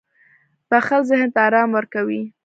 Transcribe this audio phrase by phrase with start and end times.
[0.69, 2.21] •بښل ذهن ته آرام ورکوي.